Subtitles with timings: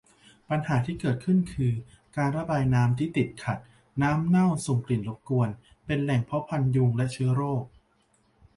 [0.49, 1.73] ปัญหาที่เกิดขึ้นคือ
[2.17, 3.57] การระบายน้ำที่ติดขัด
[4.01, 5.49] น้ำเน่าส่งกลิ่นรบกวน
[5.85, 7.63] เป็นแหล่งเพาะพันธุ์ยุงและเชื้อโรค